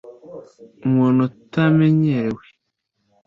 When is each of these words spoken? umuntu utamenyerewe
umuntu 0.85 1.19
utamenyerewe 1.29 2.43